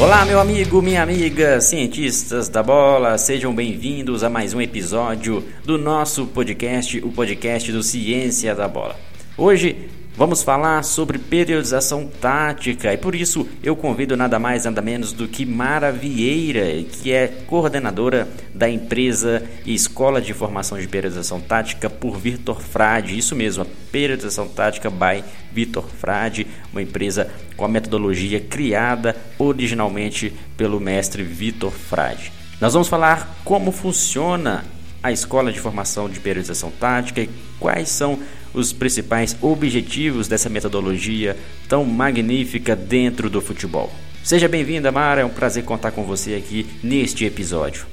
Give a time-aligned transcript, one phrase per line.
[0.00, 5.76] Olá, meu amigo, minha amiga, cientistas da bola, sejam bem-vindos a mais um episódio do
[5.76, 8.94] nosso podcast, o podcast do Ciência da Bola.
[9.36, 9.88] Hoje
[10.18, 15.28] vamos falar sobre periodização tática e por isso eu convido nada mais nada menos do
[15.28, 21.88] que Mara Vieira, que é coordenadora da empresa e Escola de Formação de Periodização Tática
[21.88, 23.16] por Vitor Frade.
[23.16, 30.34] Isso mesmo, a Periodização Tática by Vitor Frade, uma empresa com a metodologia criada originalmente
[30.56, 32.32] pelo mestre Vitor Frade.
[32.60, 34.64] Nós vamos falar como funciona
[35.00, 38.18] a escola de formação de periodização tática e quais são
[38.54, 41.36] os principais objetivos dessa metodologia
[41.68, 43.90] tão magnífica dentro do futebol.
[44.24, 47.86] Seja bem-vinda, Mara, é um prazer contar com você aqui neste episódio.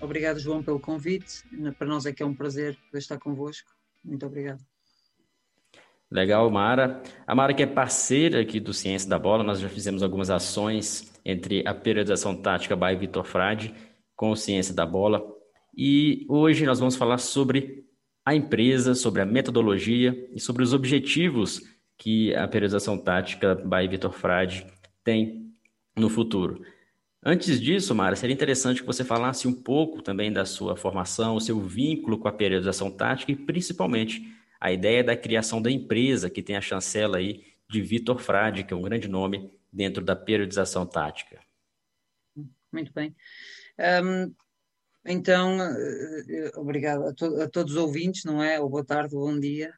[0.00, 1.42] Obrigado, João, pelo convite.
[1.78, 3.70] Para nós é que é um prazer estar convosco.
[4.04, 4.60] Muito obrigado.
[6.10, 7.02] Legal, Mara.
[7.26, 11.12] A Mara que é parceira aqui do Ciência da Bola, nós já fizemos algumas ações
[11.24, 13.74] entre a periodização tática by Vitor Frade
[14.14, 15.24] com o Ciência da Bola.
[15.76, 17.84] E hoje nós vamos falar sobre
[18.24, 21.62] a empresa, sobre a metodologia e sobre os objetivos
[21.98, 24.66] que a periodização tática by Vitor Frade
[25.02, 25.52] tem
[25.96, 26.64] no futuro.
[27.22, 31.40] Antes disso, Mara, seria interessante que você falasse um pouco também da sua formação, o
[31.40, 34.22] seu vínculo com a periodização tática e principalmente
[34.60, 38.74] a ideia da criação da empresa, que tem a chancela aí de Vitor Frade, que
[38.74, 41.40] é um grande nome dentro da periodização tática.
[42.72, 43.14] Muito bem.
[45.06, 48.60] Então, uh, obrigado a, to a, todos os ouvintes, não é?
[48.60, 49.72] Ou boa tarde, ou bom dia.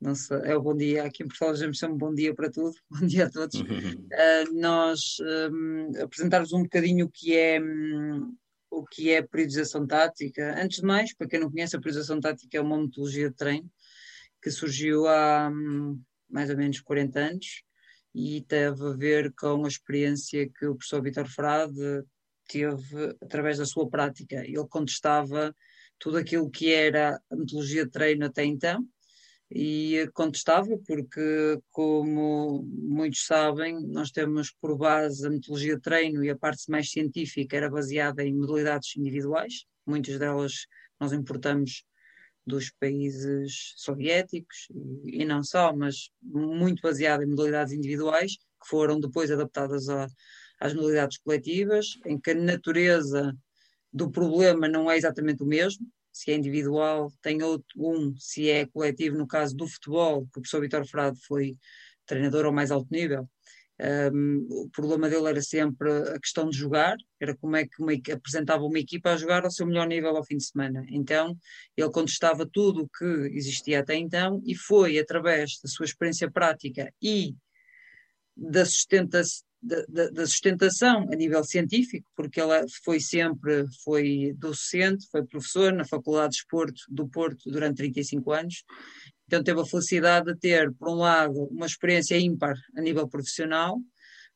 [0.00, 1.04] Não sei, é o bom dia.
[1.04, 2.74] Aqui em Portugal já me chamam bom dia para tudo.
[2.90, 3.60] Bom dia a todos.
[3.60, 8.34] Uh, nós um, apresentar-vos um bocadinho o que é um,
[8.68, 10.60] o que é periodização tática.
[10.60, 13.70] Antes de mais, para quem não conhece, a periodização tática é uma metodologia de treino
[14.42, 17.62] que surgiu há hum, mais ou menos 40 anos
[18.12, 22.02] e teve a ver com a experiência que o professor Vitor Frade
[22.48, 24.36] teve através da sua prática.
[24.44, 25.54] Ele contestava
[25.98, 28.86] tudo aquilo que era a metodologia de treino até então
[29.54, 36.30] e contestava porque, como muitos sabem, nós temos por base a metodologia de treino e
[36.30, 40.66] a parte mais científica era baseada em modalidades individuais, muitas delas
[40.98, 41.84] nós importamos
[42.46, 44.68] dos países soviéticos
[45.04, 50.06] e, não só, mas muito baseada em modalidades individuais que foram depois adaptadas a,
[50.62, 53.36] às modalidades coletivas, em que a natureza
[53.92, 58.64] do problema não é exatamente o mesmo, se é individual, tem outro um, se é
[58.66, 61.56] coletivo, no caso do futebol, que o professor Vitor Frado foi
[62.06, 63.28] treinador ao mais alto nível,
[64.14, 67.92] um, o problema dele era sempre a questão de jogar, era como é que uma,
[68.14, 70.84] apresentava uma equipa a jogar ao seu melhor nível ao fim de semana.
[70.88, 71.36] Então,
[71.76, 76.92] ele contestava tudo o que existia até então e foi através da sua experiência prática
[77.02, 77.34] e
[78.36, 79.22] da, sustenta
[79.62, 85.84] da, da, sustentação a nível científico, porque ela foi sempre foi docente, foi professor na
[85.84, 88.64] Faculdade de Esporto do Porto durante 35 anos.
[89.26, 93.78] Então teve a felicidade de ter, por um lado, uma experiência ímpar a nível profissional,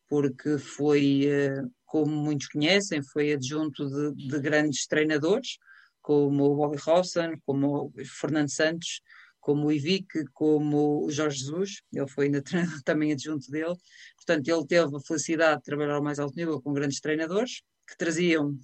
[0.08, 5.58] porque foi, eh, como muitos conhecem, foi adjunto de, de grandes treinadores,
[6.00, 9.00] como o Bobby Robson, como o Fernando Santos,
[9.46, 12.42] como o Ivic, como o Jorge Jesus, ele foi ainda
[12.84, 13.76] também adjunto dele.
[14.16, 17.96] Portanto, ele teve a felicidade de trabalhar ao mais alto nível com grandes treinadores, que
[17.96, 18.58] traziam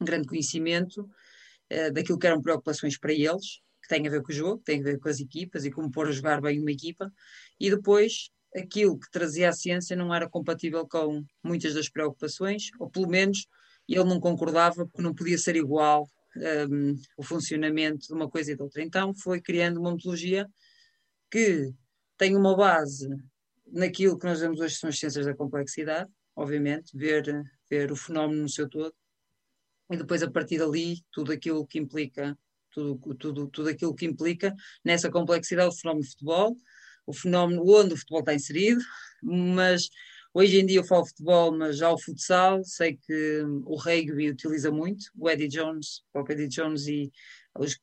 [0.00, 1.08] grande conhecimento
[1.68, 4.82] eh, daquilo que eram preocupações para eles, tem a ver com o jogo, tem a
[4.82, 7.08] ver com as equipas e como pôr a jogar bem uma equipa,
[7.60, 12.90] e depois aquilo que trazia a ciência não era compatível com muitas das preocupações, ou
[12.90, 13.46] pelo menos
[13.88, 18.56] ele não concordava porque não podia ser igual um, o funcionamento de uma coisa e
[18.56, 18.82] de outra.
[18.82, 20.48] Então foi criando uma metodologia
[21.30, 21.72] que
[22.16, 23.08] tem uma base
[23.72, 27.24] naquilo que nós vemos hoje são as ciências da complexidade, obviamente, ver,
[27.68, 28.94] ver o fenómeno no seu todo,
[29.90, 32.36] e depois a partir dali tudo aquilo que implica
[32.70, 34.54] tudo, tudo, tudo aquilo que implica
[34.84, 36.56] nessa complexidade do fenómeno de futebol,
[37.06, 38.80] o fenómeno onde o futebol está inserido,
[39.22, 39.88] mas
[40.32, 44.70] hoje em dia eu falo futebol, mas já o futsal, sei que o rugby utiliza
[44.70, 47.10] muito, o Eddie Jones, o Eddie Jones e
[47.58, 47.78] os,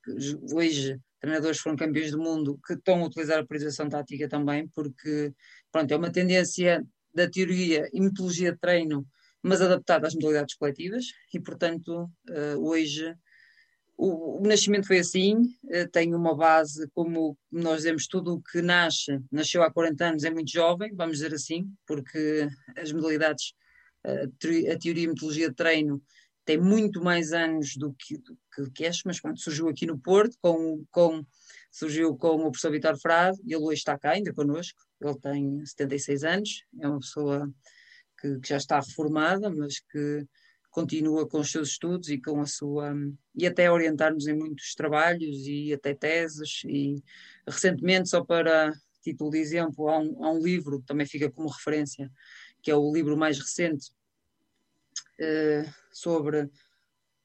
[0.54, 5.34] hoje treinadores foram campeões do mundo que estão a utilizar a priorização tática também, porque
[5.72, 9.06] pronto, é uma tendência da teoria e metodologia de treino,
[9.42, 13.16] mas adaptada às modalidades coletivas, e portanto uh, hoje
[13.98, 18.62] o, o, nascimento foi assim, uh, tem uma base, como nós dizemos, tudo o que
[18.62, 22.48] nasce, nasceu há 40 anos, é muito jovem, vamos dizer assim, porque
[22.78, 23.54] as modalidades,
[24.06, 26.02] uh, a teoria e metodologia de treino
[26.46, 30.00] tem muito mais anos do que, do que, que este, mas quando surgiu aqui no
[30.00, 31.26] Porto, com, com,
[31.72, 36.24] surgiu com o professor Vitor Frade, ele hoje está cá ainda connosco, ele tem 76
[36.24, 37.52] anos, é uma pessoa
[38.22, 40.26] que, que já está formada, mas que
[40.78, 42.94] continua com os seus estudos e com a sua
[43.34, 46.62] e até orientar-nos em muitos trabalhos e até teses.
[46.66, 47.04] E
[47.48, 48.72] recentemente só para
[49.02, 52.12] título de exemplo há um, há um livro que também fica como referência
[52.62, 53.90] que é o livro mais recente
[55.20, 56.48] uh, sobre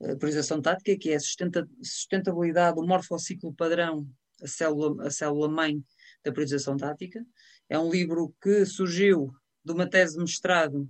[0.02, 4.08] a priorização tática que é a sustentabilidade do morfociclo padrão
[4.42, 5.84] a célula a célula mãe
[6.24, 7.22] da priorização tática.
[7.68, 9.30] É um livro que surgiu
[9.62, 10.88] de uma tese de mestrado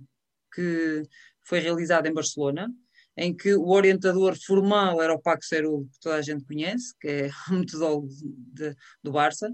[0.53, 1.03] que
[1.43, 2.71] foi realizada em Barcelona,
[3.15, 7.07] em que o orientador formal era o Paco Cerulo, que toda a gente conhece, que
[7.07, 9.49] é o metodólogo de, do Barça,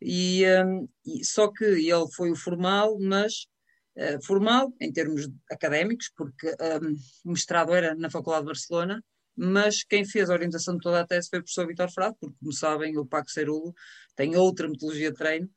[0.00, 3.46] e, um, e, só que ele foi o formal, mas
[3.96, 6.94] uh, formal em termos académicos, porque um,
[7.24, 9.04] o mestrado era na Faculdade de Barcelona,
[9.36, 12.36] mas quem fez a orientação de toda a tese foi o professor Vitor Frado, porque,
[12.38, 13.74] como sabem, o Paco Cerulo
[14.14, 15.50] tem outra metodologia de treino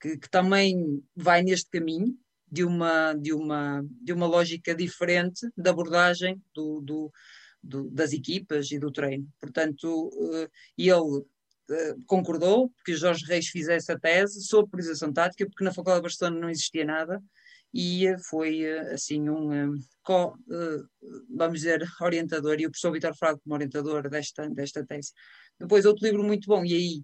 [0.00, 2.14] que, que também vai neste caminho,
[2.54, 7.12] de uma, de uma, de uma lógica diferente da abordagem do, do,
[7.60, 9.26] do, das equipas e do treino.
[9.40, 10.48] Portanto, uh,
[10.78, 15.98] ele uh, concordou que Jorge Reis fizesse a tese sobre priorização tática, porque na Faculdade
[15.98, 17.20] de Barcelona não existia nada
[17.74, 20.38] e foi uh, assim um co,
[21.34, 25.10] vamos dizer, orientador, e o professor Vitor Frago como orientador desta, desta tese.
[25.58, 27.02] Depois outro livro muito bom, e aí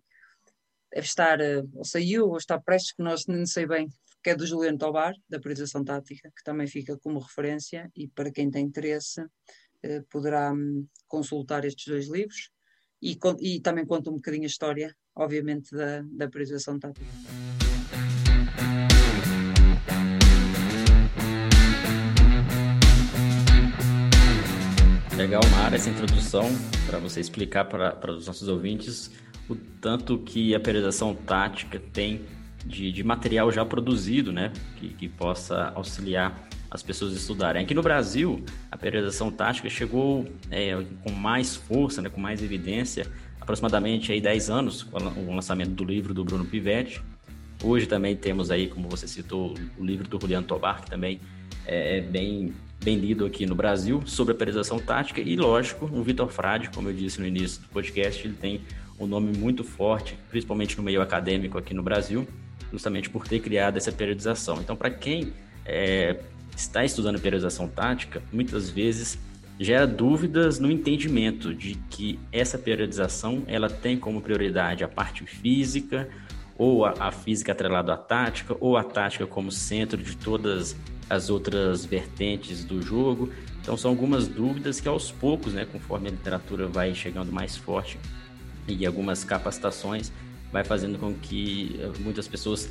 [0.93, 1.39] deve estar,
[1.75, 3.89] ou saiu, ou está prestes, que nós nem sei bem
[4.23, 8.31] que é do Juliano Tobar, da priorização tática, que também fica como referência e para
[8.31, 9.25] quem tem interesse
[9.83, 12.51] eh, poderá hum, consultar estes dois livros
[13.03, 17.07] e, e, também conta um bocadinho a história, obviamente, da, da priorização tática.
[25.17, 26.45] Legal, Mara, essa introdução
[26.87, 29.11] para você explicar para, para os nossos ouvintes
[29.49, 32.27] o tanto que a periodização tática tem
[32.65, 34.53] de, de material já produzido, né?
[34.77, 37.63] Que, que possa auxiliar as pessoas a estudarem.
[37.63, 43.07] Aqui no Brasil, a periodização tática chegou é, com mais força, né, com mais evidência,
[43.41, 47.03] aproximadamente aí 10 anos, com o lançamento do livro do Bruno Pivetti.
[47.63, 51.21] Hoje também temos aí, como você citou, o livro do Juliano Tobar, que também
[51.67, 55.21] é, é bem, bem lido aqui no Brasil, sobre a periodização tática.
[55.21, 58.61] E, lógico, o Vitor Frade, como eu disse no início do podcast, ele tem
[58.99, 62.27] um nome muito forte, principalmente no meio acadêmico aqui no Brasil
[62.73, 64.61] justamente por ter criado essa periodização.
[64.61, 65.33] Então, para quem
[65.65, 66.21] é,
[66.57, 69.19] está estudando periodização tática, muitas vezes
[69.59, 76.09] gera dúvidas no entendimento de que essa periodização ela tem como prioridade a parte física
[76.57, 80.75] ou a, a física atrelada à tática ou a tática como centro de todas
[81.11, 83.31] as outras vertentes do jogo.
[83.61, 87.99] Então são algumas dúvidas que aos poucos, né, conforme a literatura vai chegando mais forte
[88.67, 90.11] e algumas capacitações,
[90.53, 92.71] vai fazendo com que eh, muitas pessoas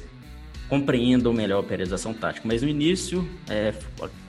[0.69, 2.47] compreendam melhor a periodização tática.
[2.47, 3.73] Mas no início, é,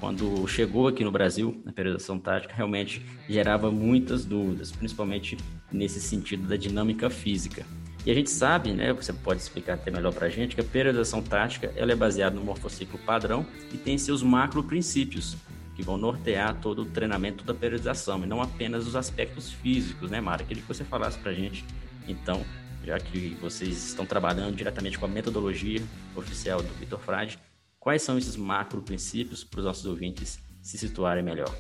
[0.01, 5.37] quando chegou aqui no Brasil, a periodização tática realmente gerava muitas dúvidas, principalmente
[5.71, 7.65] nesse sentido da dinâmica física.
[8.07, 10.65] E a gente sabe, né, você pode explicar até melhor para a gente, que a
[10.65, 15.37] periodização tática ela é baseada no morfociclo padrão e tem seus macro princípios,
[15.77, 20.19] que vão nortear todo o treinamento da periodização, e não apenas os aspectos físicos, né,
[20.19, 20.43] Mara?
[20.43, 21.63] Queria que você falasse para a gente,
[22.09, 22.43] então,
[22.85, 25.83] já que vocês estão trabalhando diretamente com a metodologia
[26.17, 27.39] oficial do Vitor Frade,
[27.79, 31.55] quais são esses macro princípios para os nossos ouvintes se situarem melhor?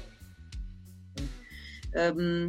[2.17, 2.47] Um,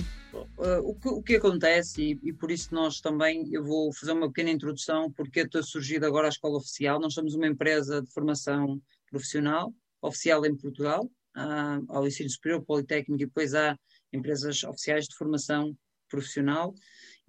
[0.84, 4.27] o, que, o, que, acontece, e, e, por isso nós também, eu vou fazer uma
[4.27, 7.00] pequena introdução, porque estou surgido agora a Escola Oficial.
[7.00, 8.79] Nós somos uma empresa de formação
[9.10, 11.05] profissional, oficial em Portugal,
[11.36, 13.77] uh, ao ensino superior, politécnico, e depois há
[14.13, 15.75] empresas oficiais de formação
[16.07, 16.75] profissional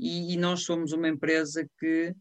[0.03, 2.13] e, e nós somos uma empresa que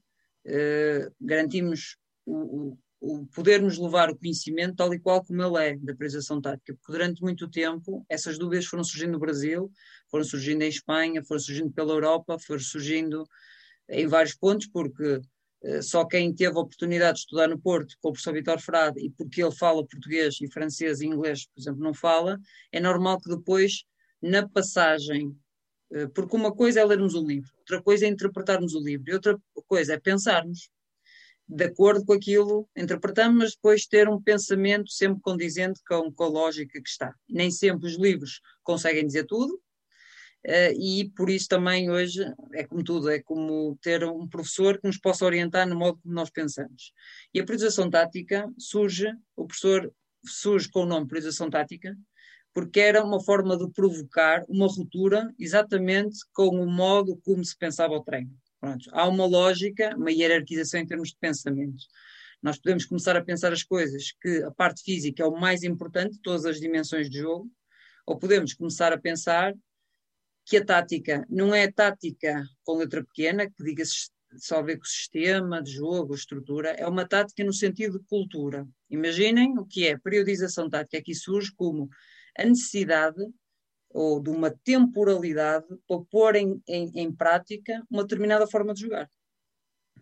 [0.45, 5.77] uh, garantimos o, o, o, podermos levar o conhecimento tal e qual como ele é
[5.77, 9.71] da priorização tática, porque durante muito tempo essas dúvidas foram surgindo no Brasil,
[10.11, 13.25] foram surgindo em Espanha, foram surgindo pela Europa, foram surgindo
[13.89, 15.19] em vários pontos, porque
[15.63, 19.03] uh, só quem teve a oportunidade de estudar no Porto com o professor Vitor Frade
[19.03, 22.39] e porque ele fala português e francês e inglês, por exemplo, não fala,
[22.71, 23.85] é normal que depois,
[24.21, 25.50] na passagem eh,
[26.13, 29.37] porque uma coisa é lermos o livro, outra coisa é interpretarmos o livro, e outra
[29.67, 30.69] coisa é pensarmos
[31.53, 36.29] de acordo com aquilo, interpretamos, mas depois ter um pensamento sempre condizente com, com a
[36.29, 37.13] lógica que está.
[37.29, 39.55] Nem sempre os livros conseguem dizer tudo,
[40.47, 44.87] uh, e por isso também hoje é como tudo, é como ter um professor que
[44.87, 46.93] nos possa orientar no modo como nós pensamos.
[47.33, 49.93] E a priorização tática surge, o professor
[50.25, 51.97] surge com o nome priorização tática,
[52.53, 57.93] porque era uma forma de provocar uma ruptura exatamente com o modo como se pensava
[57.93, 58.35] o treino.
[58.59, 58.89] Pronto.
[58.91, 61.87] Há uma lógica, uma hierarquização em termos de pensamentos.
[62.41, 66.19] Nós podemos começar a pensar as coisas que a parte física é o mais importante
[66.21, 67.49] todas as dimensões de jogo,
[68.05, 69.53] ou podemos começar a pensar
[70.45, 73.83] que a tática não é tática com letra pequena, que diga
[74.37, 78.67] só ver com o sistema de jogo, estrutura, é uma tática no sentido de cultura.
[78.89, 81.89] Imaginem o que é periodização tática, aqui surge como
[82.37, 83.21] a necessidade
[83.89, 89.09] ou de uma temporalidade para pôr em, em, em prática uma determinada forma de jogar.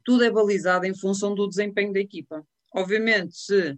[0.04, 2.46] Tudo é balizado em função do desempenho da equipa.
[2.74, 3.78] Obviamente, se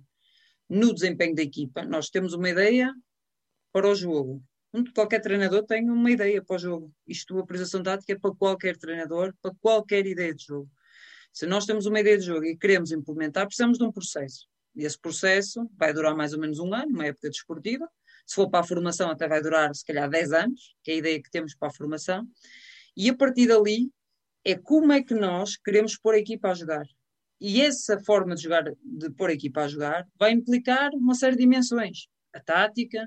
[0.70, 2.94] no desempenho da equipa nós temos uma ideia
[3.72, 4.44] para o jogo,
[4.94, 6.94] qualquer treinador tem uma ideia para o jogo.
[7.08, 10.70] Isto, a priorização tática é para qualquer treinador, para qualquer ideia de jogo.
[11.34, 14.48] Se nós temos uma ideia de jogo e queremos implementar, precisamos de um processo.
[14.76, 17.90] E esse processo vai durar mais ou menos um ano, uma época desportiva.
[18.32, 20.98] Se for para a formação, até vai durar, se calhar, 10 anos, que é a
[20.98, 22.26] ideia que temos para a formação.
[22.96, 23.92] E a partir dali,
[24.46, 26.86] é como é que nós queremos pôr a equipa a jogar.
[27.42, 31.36] E essa forma de jogar, de pôr a equipa a jogar, vai implicar uma série
[31.36, 32.08] de dimensões.
[32.34, 33.06] A tática,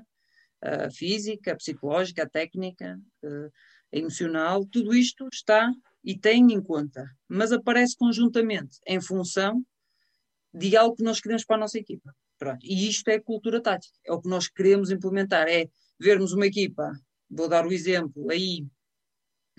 [0.61, 5.71] a física, a psicológica, a técnica, a emocional, tudo isto está
[6.03, 9.65] e tem em conta, mas aparece conjuntamente em função
[10.53, 12.13] de algo que nós queremos para a nossa equipa.
[12.45, 12.63] Pronto.
[12.63, 15.67] E isto é cultura tática, é o que nós queremos implementar, é
[15.99, 16.91] vermos uma equipa,
[17.27, 18.63] vou dar o exemplo aí,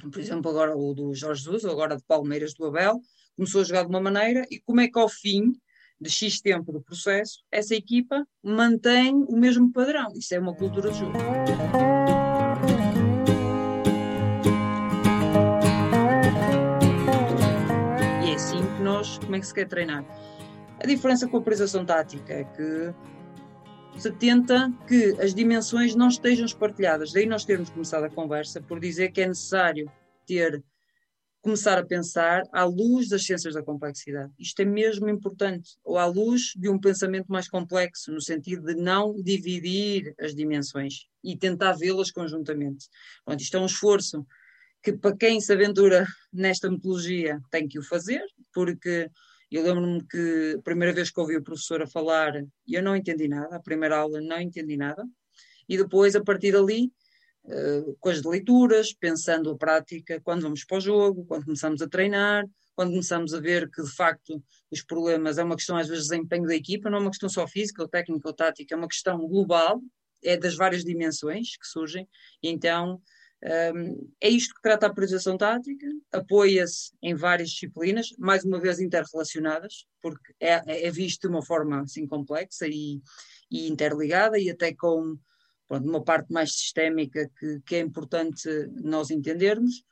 [0.00, 3.00] por exemplo, agora o do Jorge Jesus, ou agora de Palmeiras do Abel,
[3.34, 5.52] começou a jogar de uma maneira e como é que ao fim
[6.00, 10.12] de X tempo do processo, essa equipa mantém o mesmo padrão.
[10.14, 11.18] Isso é uma cultura de jogo.
[18.24, 20.04] E é assim que nós, como é que se quer treinar?
[20.86, 22.94] A diferença com a priorização tática é que
[23.98, 27.10] se tenta que as dimensões não estejam espartilhadas.
[27.12, 29.90] Daí nós termos começado a conversa por dizer que é necessário
[30.24, 30.62] ter
[31.42, 34.32] começar a pensar à luz das ciências da complexidade.
[34.38, 38.76] Isto é mesmo importante, ou à luz de um pensamento mais complexo, no sentido de
[38.76, 42.86] não dividir as dimensões e tentar vê-las conjuntamente.
[43.24, 44.24] Pronto, isto é um esforço
[44.80, 48.22] que, para quem se aventura nesta metodologia, tem que o fazer,
[48.54, 49.10] porque
[49.50, 52.32] eu lembro-me que a primeira vez que ouvi o professor a falar,
[52.68, 55.04] eu não entendi nada, a primeira aula não entendi nada,
[55.68, 56.92] e depois, a partir dali,
[57.44, 61.88] uh, com as leituras, pensando a prática, quando vamos para o jogo, quando começamos a
[61.88, 66.04] treinar, quando começamos a ver que de facto os problemas é uma questão às vezes
[66.04, 68.78] de desempenho da equipa, não é uma questão só física ou técnica ou tática, é
[68.78, 69.80] uma questão global,
[70.22, 72.06] é das várias dimensões que surgem,
[72.42, 73.00] então
[73.44, 78.80] um, é isto que trata a priorização tática, apoia-se em várias disciplinas, mais uma vez
[78.80, 83.00] interrelacionadas, porque é, é visto de uma forma assim complexa e,
[83.50, 85.18] e interligada e até com
[85.68, 88.48] pronto, uma parte mais sistémica que, que é importante
[88.82, 89.82] nós entendermos.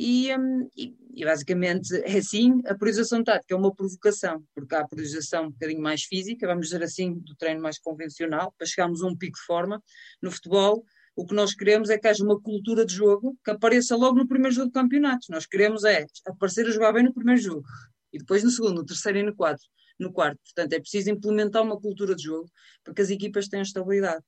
[0.00, 4.80] E, um, e, e, basicamente é assim, a priorização tática é uma provocação, porque há
[4.80, 9.02] a priorização um bocadinho mais física, vamos dizer assim, do treino mais convencional, para chegarmos
[9.02, 9.82] a um pico de forma.
[10.22, 10.84] No futebol,
[11.18, 14.28] o que nós queremos é que haja uma cultura de jogo que apareça logo no
[14.28, 15.26] primeiro jogo do campeonato.
[15.30, 17.64] Nós queremos é aparecer a jogar bem no primeiro jogo,
[18.12, 19.64] e depois no segundo, no terceiro e no quarto.
[19.98, 20.38] No quarto.
[20.44, 22.48] Portanto, é preciso implementar uma cultura de jogo
[22.84, 24.22] para que as equipas tenham estabilidade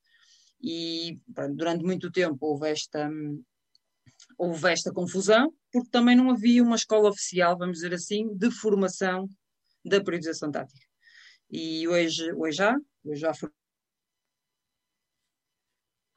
[0.61, 3.09] e pronto, durante muito tempo houve esta,
[4.37, 9.29] houve esta confusão, porque também não havia uma escola oficial, vamos dizer assim, de formação
[9.85, 10.85] da periodização tática.
[11.49, 13.33] E hoje, hoje já, hoje já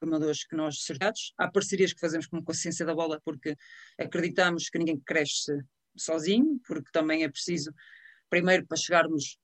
[0.04, 3.56] formadores que nós certificados, há parcerias que fazemos com a ciência da bola, porque
[3.98, 5.52] acreditamos que ninguém cresce
[5.96, 7.72] sozinho, porque também é preciso,
[8.28, 9.38] primeiro, para chegarmos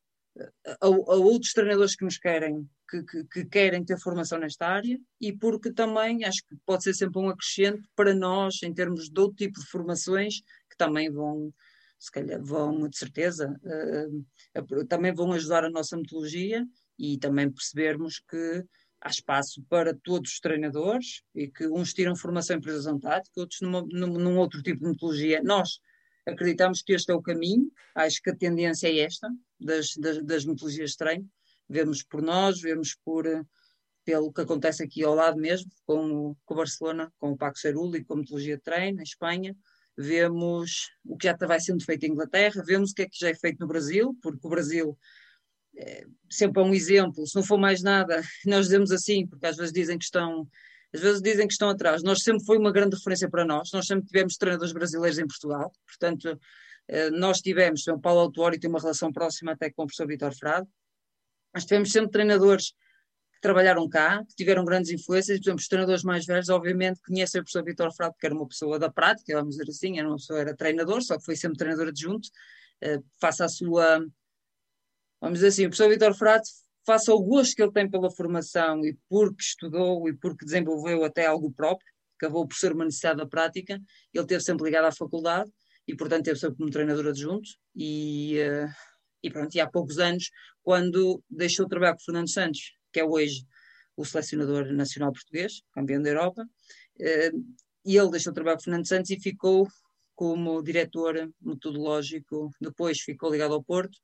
[0.67, 4.99] a, a, outros treinadores que nos querem, que, que, que, querem ter formação nesta área
[5.21, 9.21] e porque também acho que pode ser sempre um acrescente para nós em termos de
[9.21, 11.53] outro tipo de formações que também vão,
[11.99, 16.67] se calhar vão, de certeza, uh, também vão ajudar a nossa metodologia
[16.99, 18.65] e também percebermos que
[19.01, 23.61] há espaço para todos os treinadores e que uns tiram formação em precisão tática, outros
[23.61, 25.43] numa, num, outro tipo de metodologia.
[25.43, 25.81] Nós
[26.27, 29.29] acreditamos que este é o caminho, acho que a tendência é esta,
[29.59, 31.29] das, das, das metodologias de treino,
[31.69, 33.27] vemos por nós, vemos por
[34.05, 37.59] pelo que acontece aqui ao lado mesmo, com o, com o Barcelona, com o Paco
[37.59, 39.55] Cerulli e com a metodologia de treino, em Espanha,
[39.97, 43.29] vemos o que já vai sendo feito em Inglaterra, vemos o que é que já
[43.29, 44.99] é feito no Brasil, porque o Brasil
[46.31, 49.73] sempre é um exemplo, se não for mais nada, nós dizemos assim, porque às vezes
[49.73, 50.49] dizem que estão
[50.93, 52.03] às vezes dizem que estão atrás.
[52.03, 55.73] Nós sempre foi uma grande referência para nós, nós sempre tivemos treinadores brasileiros em Portugal,
[55.87, 56.39] portanto,
[56.89, 60.35] eh, nós tivemos, o Paulo Autuori tem uma relação próxima até com o professor Vitor
[60.35, 60.69] Frado,
[61.55, 66.03] nós tivemos sempre treinadores que trabalharam cá, que tiveram grandes influências, por exemplo, os treinadores
[66.03, 69.57] mais velhos, obviamente, conhecem o professor Vitor Frado, que era uma pessoa da prática, vamos
[69.57, 72.29] dizer assim, era uma pessoa, era treinador, só que foi sempre treinador adjunto,
[72.85, 74.05] uh, face à sua
[75.21, 76.49] vamos dizer assim, o professor Vitor Frade,
[76.87, 81.27] face ao gosto que ele tem pela formação e porque estudou e porque desenvolveu até
[81.27, 81.87] algo próprio,
[82.17, 83.81] acabou por ser uma necessidade da prática,
[84.13, 85.51] ele teve sempre ligado à faculdade
[85.87, 88.69] e, portanto, teve sempre como treinador adjunto e, uh,
[89.23, 90.31] e pronto, e há poucos anos,
[90.63, 93.45] quando deixou de trabalhar com o Fernando Santos, que é hoje
[93.97, 98.65] o selecionador nacional português, campeão da Europa, uh, e ele deixou de trabalhar com o
[98.65, 99.67] Fernando Santos e ficou
[100.15, 103.97] como diretor metodológico, depois ficou ligado ao Porto,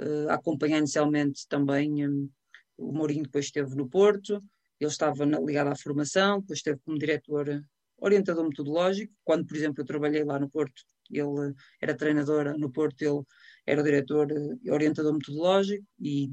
[0.00, 2.28] uh, inicialmente também um,
[2.76, 4.42] o Mourinho depois esteve no Porto,
[4.80, 7.64] ele estava na, ligado à formação, depois esteve como diretor
[7.98, 13.02] orientador metodológico, quando por exemplo eu trabalhei lá no Porto, ele era treinador no Porto,
[13.02, 13.22] ele
[13.66, 14.28] era o diretor
[14.68, 16.32] orientador metodológico e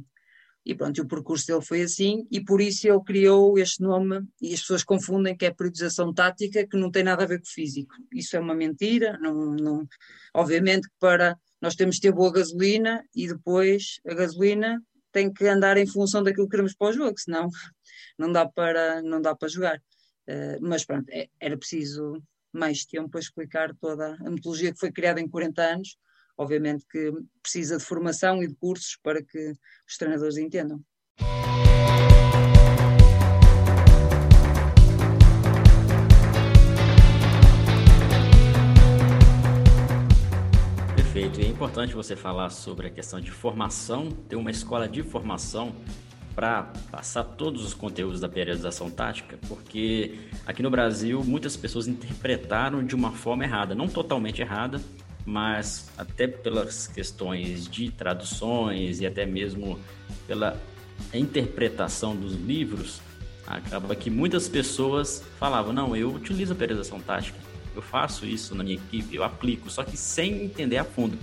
[0.66, 4.54] e pronto, o percurso dele foi assim, e por isso ele criou este nome, e
[4.54, 7.96] as pessoas confundem que é periodização tática, que não tem nada a ver com físico.
[8.14, 9.88] Isso é uma mentira, não, não,
[10.34, 15.46] obviamente que para nós temos de ter boa gasolina e depois a gasolina tem que
[15.48, 17.50] andar em função daquilo que queremos para o jogo, senão
[18.18, 19.82] não dá para, não dá para jogar.
[20.28, 22.22] Uh, mas pronto, é, era preciso
[22.54, 25.98] mais tempo para explicar toda a metodologia que foi criada em 40 anos,
[26.38, 27.12] obviamente que
[27.42, 29.54] precisa de formação e de cursos para que
[29.88, 30.84] os treinadores entendam.
[41.38, 45.74] E é importante você falar sobre a questão de formação, ter uma escola de formação
[46.36, 52.84] para passar todos os conteúdos da periodização tática, porque aqui no Brasil muitas pessoas interpretaram
[52.84, 54.82] de uma forma errada, não totalmente errada,
[55.26, 59.80] mas até pelas questões de traduções e até mesmo
[60.28, 60.60] pela
[61.14, 63.02] interpretação dos livros,
[63.46, 67.38] acaba que muitas pessoas falavam: não, eu utilizo a periodização tática,
[67.76, 71.18] eu faço isso na minha equipe, eu aplico, só que sem entender a fundo.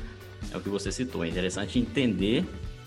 [0.52, 2.44] É o que você citou, é interessante entender,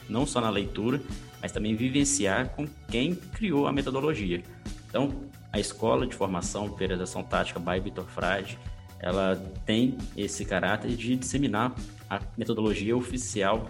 [0.07, 1.01] não só na leitura,
[1.41, 4.43] mas também vivenciar com quem criou a metodologia.
[4.87, 8.57] Então, a escola de formação periodização tática by Vitor Frade
[8.99, 11.73] ela tem esse caráter de disseminar
[12.09, 13.69] a metodologia oficial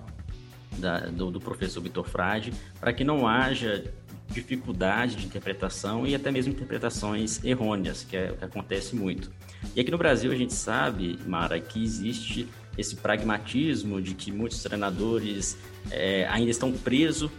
[0.78, 3.94] da, do, do, professor Vitor Frade, para que não haja
[4.28, 9.32] dificuldade de interpretação e até mesmo interpretações errôneas, que é o que acontece muito.
[9.76, 14.62] E aqui no Brasil a gente sabe, Mara, que existe esse pragmatismo de que muitos
[14.63, 15.58] treinadores
[15.91, 17.30] é, ainda estão presos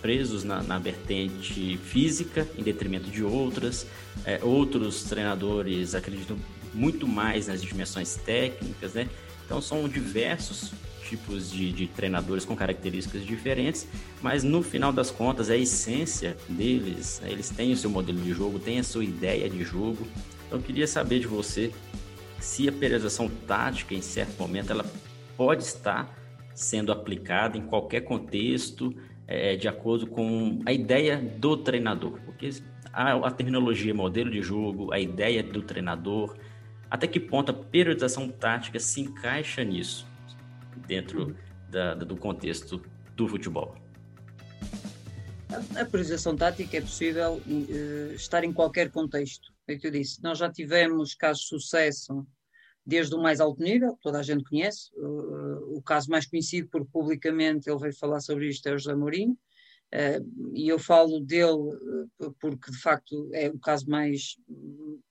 [0.00, 3.86] presos na, na, vertente física em detrimento de outras.
[4.24, 6.38] É, outros treinadores acreditam
[6.72, 9.08] muito mais nas dimensões técnicas, né?
[9.44, 10.72] Então são diversos
[11.08, 13.86] tipos de, de, treinadores com características diferentes,
[14.20, 17.32] mas no final das contas a essência deles, né?
[17.32, 20.06] eles têm o seu modelo de jogo, têm a sua ideia de jogo.
[20.48, 21.70] Então eu queria saber de você
[22.40, 24.84] se a periodização tática em certo momento ela
[25.36, 26.18] pode estar
[26.54, 28.94] sendo aplicada em qualquer contexto
[29.26, 32.48] é, de acordo com a ideia do treinador, porque
[32.90, 36.34] a, a terminologia modelo de jogo, a ideia do treinador,
[36.90, 40.06] até que ponto a periodização tática se encaixa nisso,
[40.86, 41.36] dentro
[41.68, 42.82] da, do contexto
[43.14, 43.76] do futebol?
[45.76, 49.57] A periodização tática é possível uh, estar em qualquer contexto.
[49.68, 50.22] É o que eu disse.
[50.22, 52.26] Nós já tivemos casos de sucesso
[52.84, 54.90] desde o mais alto nível, toda a gente conhece.
[54.96, 58.94] Uh, o caso mais conhecido, porque publicamente ele veio falar sobre isto, é o José
[58.94, 59.38] Mourinho.
[59.92, 64.36] Uh, e eu falo dele uh, porque de facto é o caso mais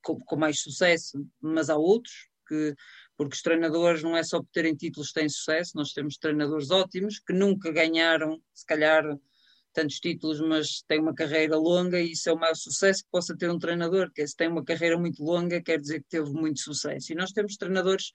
[0.04, 2.76] com, com, mais sucesso, mas há outros que
[3.16, 7.20] porque os treinadores não é só por terem títulos têm sucesso, nós temos treinadores ótimos
[7.20, 9.04] que nunca ganharam, se calhar
[9.78, 13.38] tantos títulos, mas têm uma carreira longa e isso é o maior sucesso que possa
[13.38, 16.32] ter um treinador, que é, se tem uma carreira muito longa quer dizer que teve
[16.32, 17.14] muito sucesso.
[17.14, 18.12] E nós temos treinadores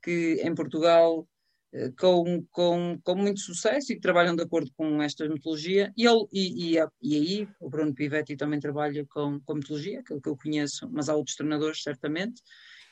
[0.00, 1.26] que em Portugal
[1.72, 5.92] eh, com, com, com muito sucesso e que trabalham de acordo com esta metodologia.
[5.96, 10.20] E, ele, e, e, e aí o Bruno Pivetti também trabalha com, com metodologia, aquilo
[10.20, 12.40] que eu conheço, mas há outros treinadores, certamente.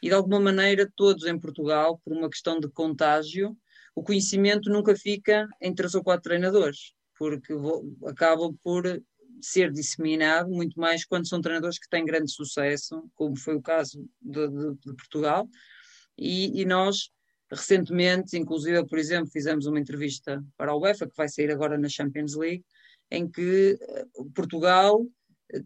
[0.03, 3.57] E de alguma maneira, todos em Portugal, por uma questão de contágio,
[3.95, 8.85] o conhecimento nunca fica em três ou quatro treinadores, porque vou, acaba por
[9.41, 14.05] ser disseminado muito mais quando são treinadores que têm grande sucesso, como foi o caso
[14.21, 15.49] de, de, de Portugal.
[16.17, 17.11] E, e nós
[17.51, 21.89] Recentemente, inclusive, por exemplo, fizemos uma entrevista para a UEFA, que vai sair agora na
[21.89, 22.63] Champions League,
[23.11, 24.05] em que eh,
[24.35, 25.07] Portugal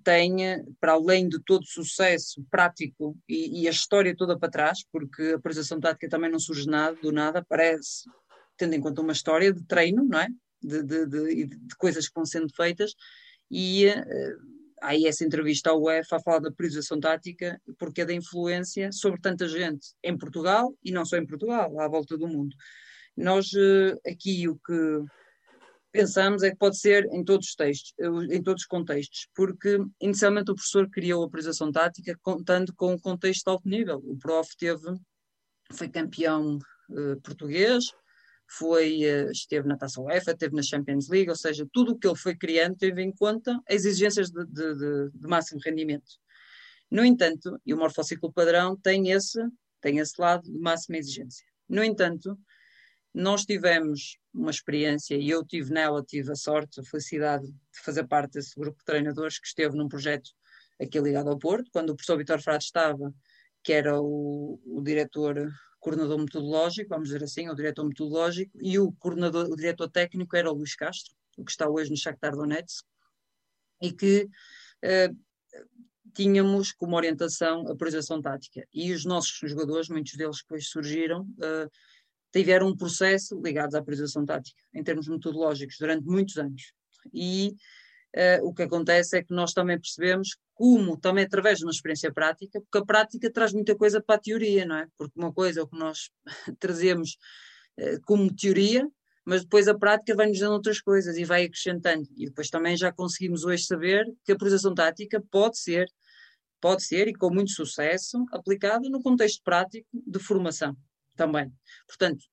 [0.05, 0.37] tem,
[0.79, 5.33] para além de todo o sucesso prático e, e, a história toda para trás, porque
[5.35, 8.09] a priorização tática também não surge nada, do nada, parece,
[8.57, 10.29] tendo em conta uma história de treino, não é?
[10.63, 12.95] De, de, de, de coisas que vão sendo feitas,
[13.51, 18.13] e uh, aí essa entrevista ao UEFA a falar da priorização tática, porque é da
[18.13, 22.55] influência sobre tanta gente em Portugal e não só em Portugal, à volta do mundo.
[23.17, 25.05] Nós eh, aqui o que
[25.93, 27.95] pensamos é que pode ser em todos os textos,
[28.31, 32.99] em todos os contextos, porque inicialmente o professor criou a priorização tática contando com um
[32.99, 33.99] contexto de alto nível.
[34.05, 34.99] O prof teve,
[35.73, 36.59] foi campeão
[36.91, 37.85] uh, português,
[38.59, 42.07] foi, uh, esteve na Taça UEFA, esteve na Champions League, ou seja, tudo o que
[42.07, 46.11] ele foi criando teve em conta as exigências de, de, de, de máximo rendimento.
[46.91, 49.41] No entanto, e o morfociclo padrão tem esse,
[49.81, 51.47] tem esse lado de máxima exigência.
[51.69, 52.39] No entanto,
[53.15, 58.07] nós tivemos uma experiência e eu tive nela, tive a sorte, a felicidade de fazer
[58.07, 60.31] parte desse grupo de treinadores que esteve num projeto
[60.81, 63.15] aqui ligado ao Porto, quando o professor Vitor Frade estava,
[63.63, 65.51] que era o, o diretor
[65.83, 70.49] coordenador metodológico, vamos dizer assim, o diretor metodológico, e o coordenador, o diretor técnico era
[70.49, 72.87] o Luís Castro, o que está hoje no Shakhtar Donetsk,
[73.83, 74.29] e que
[74.85, 75.17] uh,
[76.15, 78.65] tínhamos como orientação a priorização tática.
[78.73, 81.69] E os nossos jogadores, muitos deles depois surgiram, uh,
[82.33, 86.73] tiveram um processo ligado à priorização tática, em termos metodológicos, durante muitos anos.
[87.13, 87.57] E
[88.17, 92.13] uh, o que acontece é que nós também percebemos como, também através de uma experiência
[92.13, 94.87] prática, porque a prática traz muita coisa para a teoria, não é?
[94.97, 96.09] Porque uma coisa é o que nós
[96.61, 97.17] trazemos
[97.81, 98.89] uh, como teoria,
[99.25, 102.09] mas depois a prática vai nos dando outras coisas e vai acrescentando.
[102.17, 105.89] E depois também já conseguimos hoje saber que a priorização tática pode ser,
[106.61, 110.77] pode ser e com muito sucesso, aplicada no contexto prático de formação
[111.17, 111.53] também.
[111.89, 112.25] Portanto,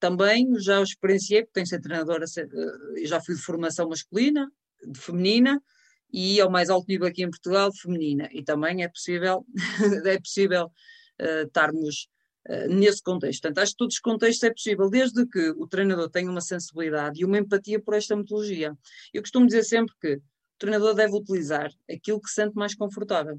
[0.00, 4.50] também já o experienciei, porque tenho sido treinadora, eh, já fui de formação masculina,
[4.84, 5.62] de feminina,
[6.12, 8.28] e ao mais alto nível aqui em Portugal, feminina.
[8.32, 9.44] E também é possível,
[10.04, 10.66] é possível
[11.20, 12.08] uh, estarmos
[12.48, 13.42] uh, nesse contexto.
[13.42, 17.20] Portanto, acho que todos os contextos é possível, desde que o treinador tenha uma sensibilidade
[17.20, 18.76] e uma empatia por esta metodologia.
[19.12, 20.22] Eu costumo dizer sempre que o
[20.58, 23.38] treinador deve utilizar aquilo que se sente mais confortável.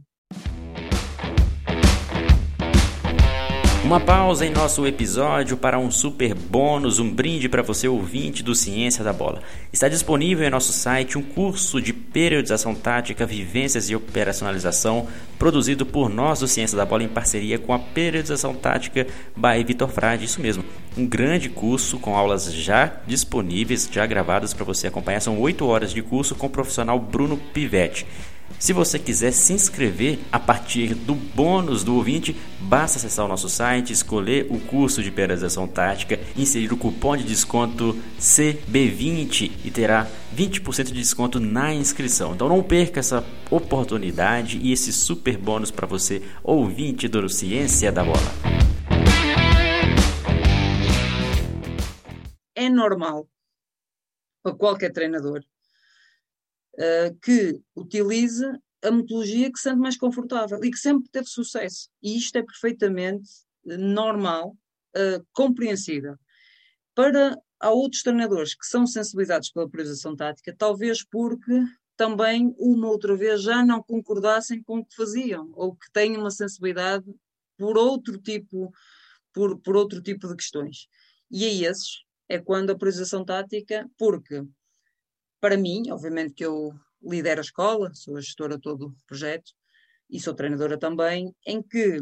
[3.88, 8.54] Uma pausa em nosso episódio para um super bônus, um brinde para você ouvinte do
[8.54, 9.42] Ciência da Bola.
[9.72, 15.08] Está disponível em nosso site um curso de periodização tática, vivências e operacionalização,
[15.40, 19.88] produzido por nós do Ciência da Bola em parceria com a Periodização Tática by Vitor
[19.88, 20.26] Frade.
[20.26, 20.66] Isso mesmo,
[20.98, 25.22] um grande curso com aulas já disponíveis, já gravadas para você acompanhar.
[25.22, 28.06] São oito horas de curso com o profissional Bruno Pivetti.
[28.60, 33.48] Se você quiser se inscrever a partir do bônus do ouvinte, basta acessar o nosso
[33.48, 40.08] site, escolher o curso de periodização tática, inserir o cupom de desconto CB20 e terá
[40.36, 42.34] 20% de desconto na inscrição.
[42.34, 48.04] Então não perca essa oportunidade e esse super bônus para você, ouvinte do Ciência da
[48.04, 48.18] Bola.
[52.56, 53.28] É normal
[54.42, 55.44] para qualquer treinador
[56.80, 58.46] uh, que utilize
[58.84, 61.90] a metodologia que se sente mais confortável e que sempre teve sucesso.
[62.02, 63.30] E isto é perfeitamente
[63.68, 64.56] eh, normal,
[64.96, 66.16] uh, compreensível.
[66.94, 71.64] Para há outros treinadores que são sensibilizados pela priorização tática, talvez porque
[71.96, 76.30] também uma outra vez já não concordassem com o que faziam ou que têm uma
[76.30, 77.06] sensibilidade
[77.58, 78.72] por outro tipo
[79.34, 80.88] por, por outro tipo de questões.
[81.30, 84.44] E a esses é quando a priorização tática, porque
[85.40, 89.52] para mim, obviamente que eu lidero a escola, sou a gestora todo o projeto
[90.10, 92.00] e sou treinadora também, em que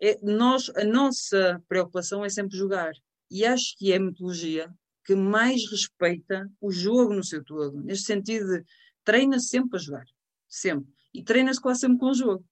[0.00, 2.92] é, nós, a nossa preocupação é sempre jogar.
[3.30, 4.72] E acho que é a metodologia
[5.04, 8.64] que mais respeita o jogo no seu todo, neste sentido de
[9.04, 10.04] treina sempre a jogar,
[10.48, 10.92] sempre.
[11.14, 12.44] E treina-se quase sempre com o jogo.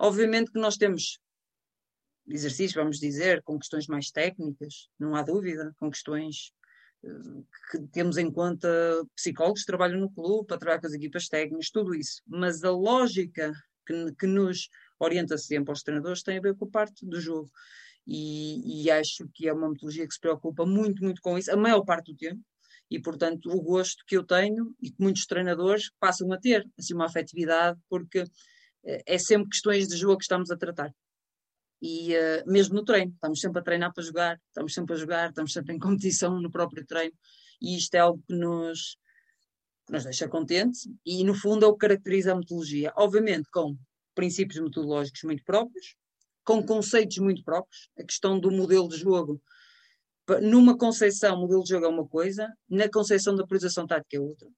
[0.00, 1.18] Obviamente que nós temos
[2.26, 6.52] exercícios, vamos dizer, com questões mais técnicas, não há dúvida, com questões
[7.70, 8.68] que temos em conta
[9.14, 12.22] psicólogos que trabalham no clube, para trabalhar com as equipas técnicas, tudo isso.
[12.26, 13.52] Mas a lógica
[13.86, 17.50] que, que nos orienta sempre aos treinadores tem a ver com a parte do jogo.
[18.06, 21.56] E, e, acho que é uma metodologia que se preocupa muito, muito com isso, a
[21.56, 22.40] maior parte do tempo,
[22.90, 26.94] e portanto o gosto que eu tenho e que muitos treinadores passam a ter, assim,
[26.94, 28.24] uma afetividade, porque
[28.84, 30.90] eh, é sempre questões de jogo que estamos a tratar
[31.80, 35.28] e uh, mesmo no treino, estamos sempre a treinar para jogar, estamos sempre a jogar,
[35.28, 37.14] estamos sempre em competição no próprio treino.
[37.60, 38.96] E isto é algo que nos,
[39.86, 43.76] que nos deixa contentes e no fundo é o que caracteriza a metodologia, obviamente com
[44.14, 45.94] princípios metodológicos muito próprios,
[46.44, 49.40] com conceitos muito próprios, a questão do modelo de jogo,
[50.42, 54.48] numa concepção, modelo de jogo é uma coisa, na concepção da priorização tática é outra,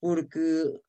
[0.00, 0.80] porque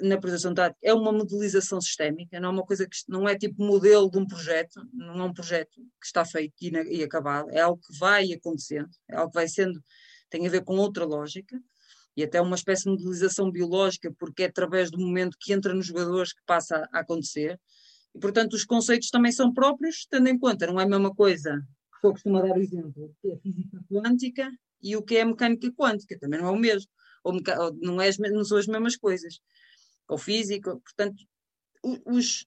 [0.00, 3.62] na apresentação tática é uma modelização sistémica, não é uma coisa que não é tipo
[3.62, 7.48] modelo de um projeto, não é um projeto que está feito e, na, e acabado,
[7.50, 9.80] é algo que vai acontecendo, é algo que vai sendo,
[10.28, 11.56] tem a ver com outra lógica
[12.16, 15.86] e até uma espécie de modelização biológica, porque é através do momento que entra nos
[15.86, 17.58] jogadores que passa a acontecer.
[18.14, 21.62] E, portanto, os conceitos também são próprios, tendo em conta, não é a mesma coisa
[22.00, 24.50] que eu costumo dar exemplo, que é física quântica
[24.82, 26.90] e o que é mecânica quântica, também não é o mesmo
[27.22, 29.40] ou, ou não, é, não são as mesmas coisas,
[30.08, 31.22] ou físico, portanto,
[32.06, 32.46] os,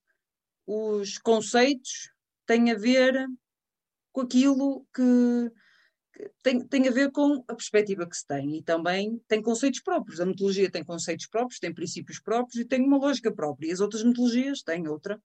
[0.65, 2.09] os conceitos
[2.45, 3.27] têm a ver
[4.11, 5.51] com aquilo que,
[6.41, 10.19] tem, tem a ver com a perspectiva que se tem e também tem conceitos próprios.
[10.19, 13.67] A metodologia tem conceitos próprios, tem princípios próprios e tem uma lógica própria.
[13.67, 15.21] E as outras metodologias têm outra.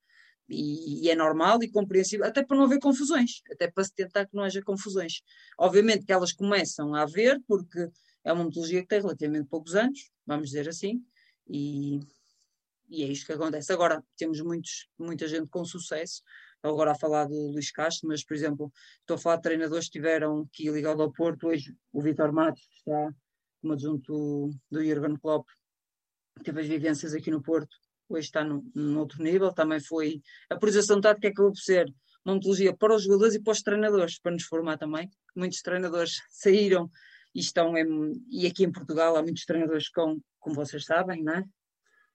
[0.49, 4.25] E, e, é normal e compreensível, até para não haver confusões, até para se tentar
[4.25, 5.21] que não haja confusões.
[5.59, 7.91] Obviamente que elas começam a haver, porque
[8.29, 11.03] é uma metodologia que tem relativamente poucos anos, vamos dizer assim,
[11.49, 11.99] e,
[12.91, 13.73] e é isto que acontece.
[13.73, 16.23] Agora, temos muitos, muita gente com sucesso,
[16.63, 19.99] agora a falar do Luís Castro, mas, por exemplo, estou a falar de treinadores que
[19.99, 23.11] estiveram aqui ligados ao Porto, hoje o Vitor Matos está
[23.63, 25.49] como adjunto do Jurgen Klopp,
[26.45, 27.75] teve as vivências aqui no Porto,
[28.11, 31.91] hoje está num outro nível, também foi a priorização tática que acabou por ser
[32.27, 35.09] uma metodologia para os jogadores e para os treinadores, para nos formar também.
[35.35, 36.91] Muitos treinadores saíram
[37.35, 41.35] e estão em, e aqui em Portugal há muitos treinadores com, como vocês sabem, não
[41.35, 41.45] é?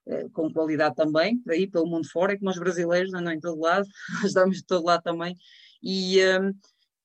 [0.05, 3.61] Eh, com qualidade também, aí pelo mundo fora, é como os brasileiros andam em todo
[3.61, 3.87] lado,
[4.21, 5.35] nós estamos de todo lado também,
[5.81, 6.53] e, um,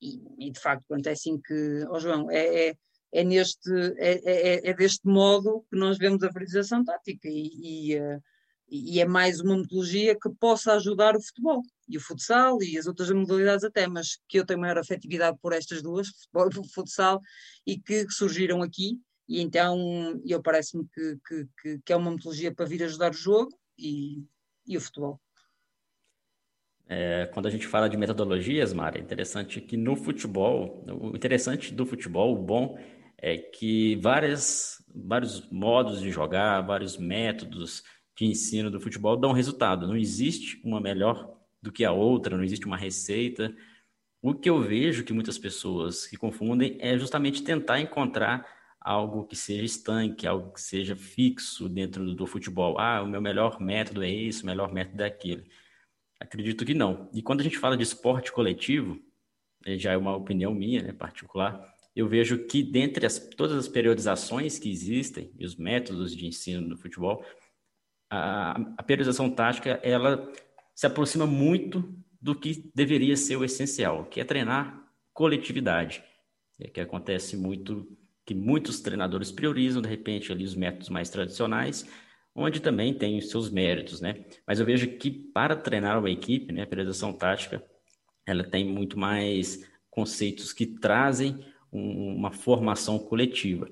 [0.03, 2.77] e, e, de facto, quanto é assim que, ó oh João, é, é,
[3.12, 8.01] é neste, é, é, é, deste modo que nós vemos a priorização tática e, e,
[8.01, 8.23] uh,
[8.70, 12.87] e, é mais uma metodologia que possa ajudar o futebol e o futsal e as
[12.87, 17.20] outras modalidades até, mas que eu tenho maior afetividade por estas duas, futebol futsal,
[17.66, 21.18] e que surgiram aqui e então eu parece-me que,
[21.61, 24.24] que, que, é uma metodologia para vir ajudar o jogo e,
[24.66, 25.20] e o futebol.
[26.88, 31.74] É, quando a gente fala de metodologias, Mara, é interessante que no futebol, o interessante
[31.74, 32.78] do futebol, o bom,
[33.18, 37.83] é que várias, vários modos de jogar, vários métodos
[38.18, 39.87] de ensino do futebol dão resultado.
[39.87, 43.54] Não existe uma melhor do que a outra, não existe uma receita.
[44.20, 48.44] O que eu vejo que muitas pessoas que confundem é justamente tentar encontrar
[48.81, 52.76] algo que seja estanque, algo que seja fixo dentro do, futebol.
[52.81, 55.48] Ah, o meu melhor método é esse, o melhor método é aquele.
[56.18, 57.09] Acredito que não.
[57.14, 58.98] E quando a gente fala de esporte coletivo,
[59.64, 63.68] eh, já é uma opinião minha, né, particular, eu vejo que dentre as, todas as
[63.68, 67.24] periodizações que existem e os métodos de ensino do futebol,
[68.11, 70.31] a, a periodização tática ela
[70.75, 76.03] se aproxima muito do que deveria ser o essencial, que é treinar coletividade,
[76.61, 77.87] é que acontece muito
[78.25, 81.88] que muitos treinadores priorizam, de repente, ali os métodos mais tradicionais,
[82.35, 84.25] onde também tem os seus méritos, né?
[84.47, 87.64] Mas eu vejo que para treinar uma equipe, né, a periodização tática,
[88.27, 91.42] ela tem muito mais conceitos que trazem
[91.73, 93.68] um, uma formação coletiva.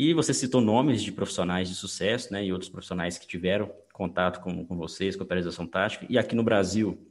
[0.00, 4.40] E você citou nomes de profissionais de sucesso, né, e outros profissionais que tiveram contato
[4.40, 7.04] com, com vocês, com a periodização tática, e aqui no Brasil,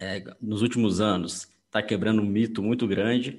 [0.00, 3.38] é, nos últimos anos, está quebrando um mito muito grande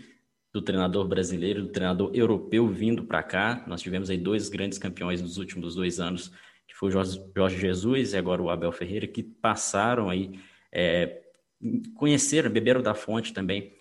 [0.54, 3.66] do treinador brasileiro, do treinador europeu vindo para cá.
[3.68, 6.32] Nós tivemos aí dois grandes campeões nos últimos dois anos,
[6.66, 7.04] que foi o
[7.36, 10.40] Jorge Jesus e agora o Abel Ferreira, que passaram aí,
[10.72, 11.22] é,
[11.96, 13.74] conheceram, beberam da fonte também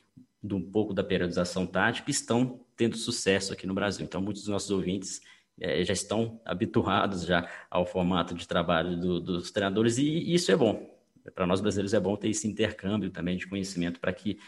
[0.42, 4.04] de um pouco da periodização tática estão tendo sucesso aqui no Brasil.
[4.04, 5.20] Então, muitos dos nossos ouvintes
[5.60, 10.50] é, já estão habituados já ao formato de trabalho do, dos treinadores e, e isso
[10.52, 10.88] é bom.
[11.34, 14.38] Para nós brasileiros é bom ter esse intercâmbio também de conhecimento para que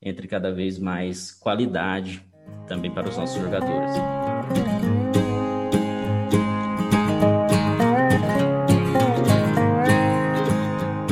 [0.00, 2.24] entre cada vez mais qualidade
[2.66, 3.90] também para os nossos jogadores.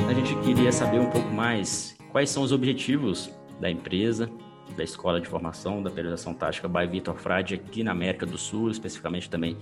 [0.09, 4.31] A gente queria saber um pouco mais quais são os objetivos da empresa,
[4.79, 8.71] da Escola de Formação da Periodização Tática by Vitor Frade aqui na América do Sul,
[8.71, 9.59] especificamente também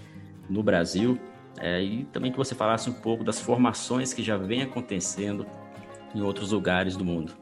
[0.49, 1.19] no Brasil,
[1.59, 5.47] é, e também que você falasse um pouco das formações que já vem acontecendo
[6.15, 7.35] em outros lugares do mundo.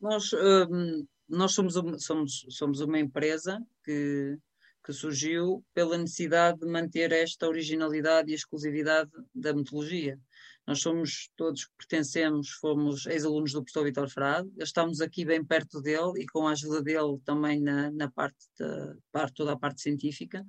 [0.00, 4.38] Nós, hum, nós somos, somos, somos uma empresa que,
[4.84, 10.20] que surgiu pela necessidade de manter esta originalidade e exclusividade da metodologia.
[10.66, 15.80] Nós somos todos que pertencemos, fomos ex-alunos do professor Vitor Frade, estamos aqui bem perto
[15.80, 19.82] dele e com a ajuda dele também na, na parte, da, parte, toda a parte
[19.82, 20.44] científica.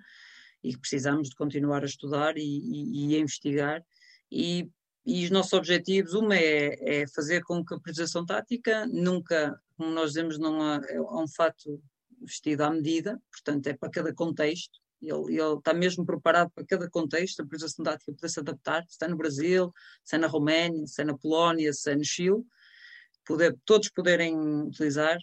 [0.63, 3.84] E precisamos de continuar a estudar e, e, e a investigar.
[4.32, 4.69] E
[5.06, 9.91] e os nossos objetivos, uma é, é, fazer com que a priorização tática nunca, como
[9.91, 11.80] nós dizemos, não há, é um fato
[12.21, 16.89] vestido à medida, portanto é para cada contexto, ele, ele está mesmo preparado para cada
[16.89, 19.72] contexto, a priorização tática poder se adaptar, se está no Brasil,
[20.04, 22.44] se é na Roménia, se é na Polónia, se é no Chile,
[23.26, 25.18] poder, todos poderem utilizar,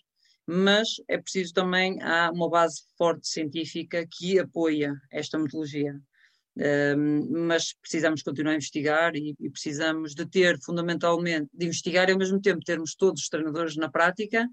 [0.46, 5.98] mas é preciso também, há uma base forte científica que apoia esta metodologia.
[7.30, 12.18] Mas precisamos continuar a investigar e, e, precisamos de ter fundamentalmente, de investigar e ao
[12.18, 14.46] mesmo tempo termos todos os treinadores na prática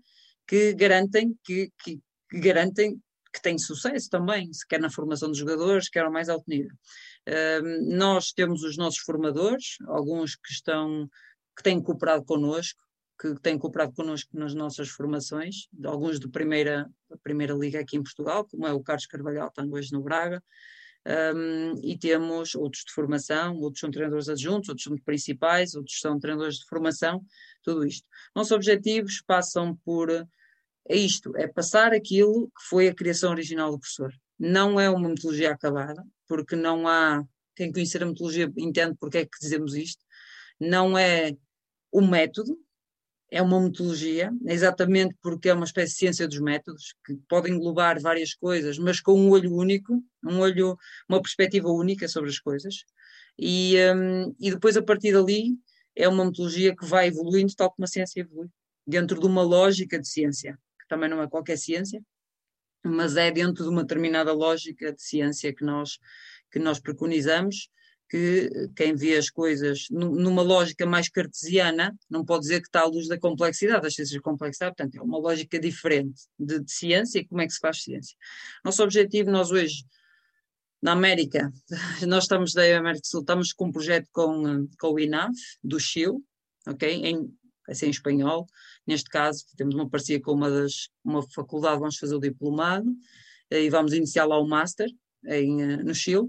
[0.47, 2.97] que garantem que, que, que garantem
[3.39, 6.75] que que tem sucesso também, quer na formação dos jogadores, quer ao mais alto nível.
[7.87, 11.09] Nós temos os nossos formadores, alguns que estão
[11.55, 12.81] que têm cooperado connosco,
[13.19, 16.89] que têm cooperado connosco nas nossas formações, alguns de primeira,
[17.21, 20.41] primeira liga aqui em Portugal, como é o Carlos Carvalhal, está hoje no Braga,
[21.35, 25.99] um, e temos outros de formação, outros são treinadores adjuntos, outros são de principais, outros
[25.99, 27.21] são treinadores de formação,
[27.61, 28.07] tudo isto.
[28.33, 30.09] Nossos objetivos passam por
[30.89, 34.11] é isto, é passar aquilo que foi a criação original do professor.
[34.39, 37.23] Não é uma metodologia acabada, porque não há,
[37.55, 40.03] quem conhecer a metodologia entende porque é que dizemos isto,
[40.59, 41.37] não é
[41.91, 42.57] o método,
[43.31, 48.01] é uma metodologia, exatamente porque é uma espécie de ciência dos métodos, que pode englobar
[48.01, 50.75] várias coisas, mas com um olho único, um olho,
[51.07, 52.83] uma perspectiva única sobre as coisas.
[53.37, 55.55] E, um, e depois, a partir dali,
[55.95, 58.47] é uma metodologia que vai evoluindo tal como a ciência evolui,
[58.87, 60.57] dentro de uma lógica de ciência,
[60.89, 62.01] também não é qualquer ciência,
[62.83, 65.99] mas é dentro de uma determinada lógica de ciência que nós,
[66.51, 67.69] que nós preconizamos
[68.09, 72.85] que quem vê as coisas numa lógica mais cartesiana não pode dizer que está à
[72.85, 77.19] luz da complexidade, das ciências de complexidade, portanto é uma lógica diferente de, de, ciência
[77.19, 78.17] e como é que se faz ciência.
[78.65, 79.85] Nosso objetivo, nós hoje,
[80.81, 81.53] na América,
[82.07, 85.31] nós estamos da América do Sul, estamos com um projeto com, com o INAV,
[85.63, 86.17] do Chile,
[86.67, 87.31] ok, em,
[87.69, 88.47] vai ser em espanhol,
[88.85, 92.91] neste caso temos uma parceria com uma das, uma faculdade, vamos fazer o diplomado,
[93.51, 94.89] e vamos iniciar lá o Master
[95.27, 96.27] em, eh, no Chile,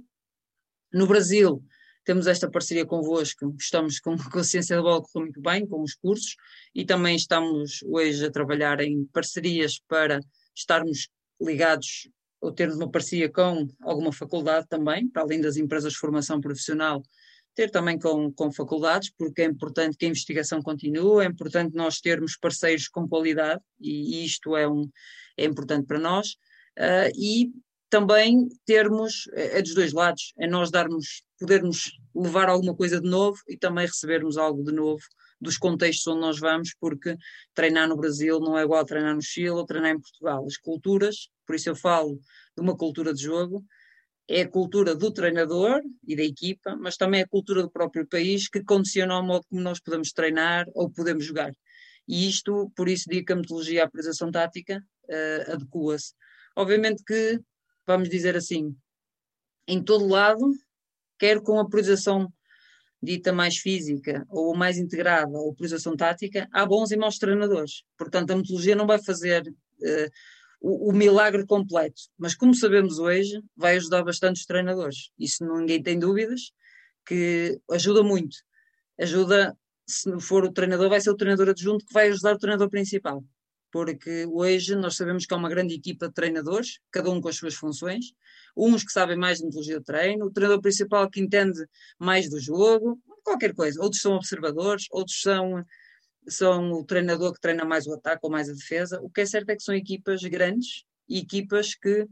[0.93, 1.65] no Brasil,
[2.05, 5.83] temos esta parceria convosco, estamos com, com a Ciência da Bola correu muito bem, com
[5.83, 6.37] os cursos,
[6.75, 10.21] e também estamos hoje a trabalhar em parcerias para
[10.55, 11.09] estarmos
[11.41, 16.39] ligados ou termos uma parceria com alguma faculdade também, para além das empresas de formação
[16.39, 17.03] profissional,
[17.55, 22.01] ter também com, com faculdades, porque é importante que a investigação continue, é importante nós
[22.01, 24.89] termos parceiros com qualidade, e, isto é, um,
[25.37, 26.37] é importante para nós,
[26.79, 27.51] uh, e
[27.89, 33.09] também termos, é, é dos dois lados, é nós darmos, podermos levar alguma coisa de
[33.09, 35.03] novo e também recebermos algo de novo
[35.41, 37.17] dos contextos onde nós vamos, porque
[37.55, 40.47] treinar no Brasil não é igual a treinar no Chile ou treinar em Portugal.
[40.47, 42.21] As culturas, por isso eu falo
[42.57, 43.65] de uma cultura de jogo,
[44.31, 48.07] é a cultura do treinador e da equipa, mas também é a cultura do próprio
[48.07, 51.53] país que condiciona o modo como nós podemos treinar ou podemos jogar.
[52.07, 56.15] E isto, por isso digo que a metodologia, a apresentação tática, uh, adequa-se.
[56.57, 57.41] Obviamente que
[57.85, 58.77] vamos dizer assim,
[59.67, 60.53] em todo lado,
[61.19, 62.33] quer com a priorização
[63.03, 67.83] dita mais física ou mais integrada ou priorização tática, há bons e maus treinadores.
[67.99, 70.11] Portanto, a metodologia não vai fazer uh,
[70.61, 75.11] o, o, milagre completo, mas como sabemos hoje, vai ajudar bastante os treinadores.
[75.19, 76.53] Isso ninguém tem dúvidas,
[77.07, 78.37] que ajuda muito.
[79.01, 82.69] Ajuda, se for o treinador, vai ser o treinador adjunto que vai ajudar o treinador
[82.69, 83.25] principal
[83.71, 87.37] porque hoje nós sabemos que há uma grande equipa de treinadores, cada um com as
[87.37, 88.13] suas funções,
[88.57, 91.65] uns que sabem mais de metodologia de treino, o treinador principal que entende
[91.99, 93.81] mais do jogo, qualquer coisa.
[93.81, 95.65] Outros são observadores, outros são,
[96.29, 99.01] são o treinador que treina mais o ataque ou mais a defesa.
[99.01, 102.07] O que é certo é que são equipas grandes e equipas que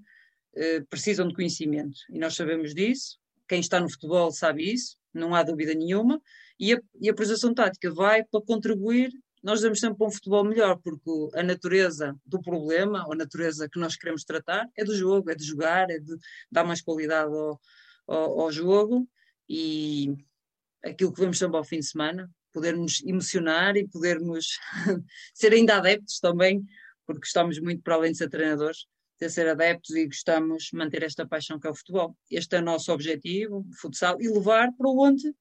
[0.56, 1.98] eh, precisam de conhecimento.
[2.10, 3.18] E nós sabemos disso,
[3.48, 6.20] quem está no futebol sabe isso, não há dúvida nenhuma,
[6.58, 10.44] e a, e a priorização tática vai para contribuir nós damos sempre para um futebol
[10.44, 14.94] melhor, porque a natureza do problema, ou a natureza que nós queremos tratar, é do
[14.94, 16.16] jogo, é de jogar, é de
[16.50, 17.60] dar mais qualidade ao,
[18.06, 19.08] ao, ao jogo
[19.48, 20.14] e
[20.84, 24.58] aquilo que vemos sempre ao fim de semana, podermos emocionar e podermos
[25.34, 26.64] ser ainda adeptos também,
[27.06, 28.86] porque estamos muito para além de ser treinadores,
[29.20, 32.16] de ser adeptos e gostamos de manter esta paixão que é o futebol.
[32.30, 35.34] Este é o nosso objetivo, futsal, e levar para onde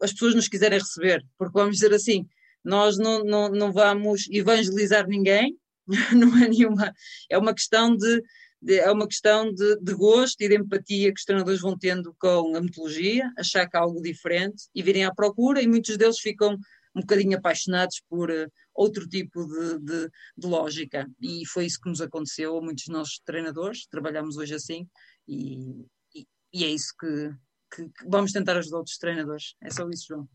[0.00, 2.26] as pessoas nos quiserem receber, porque vamos dizer assim,
[2.64, 5.58] nós não, não, não vamos evangelizar ninguém,
[6.16, 6.94] não é nenhuma,
[7.28, 8.22] é uma questão de
[8.68, 12.56] é uma questão de, de, gosto e de empatia que os treinadores vão tendo com
[12.56, 16.58] a metodologia, achar que há algo diferente e virem à procura, e muitos deles ficam
[16.94, 21.08] um bocadinho apaixonados por uh, outro tipo de, de, de, lógica.
[21.20, 24.86] E foi isso que nos aconteceu a muitos dos nossos treinadores, trabalhamos hoje assim,
[25.26, 27.30] e, e, e é isso que,
[27.74, 29.54] que, que, vamos tentar ajudar outros treinadores.
[29.62, 30.28] É só isso, João.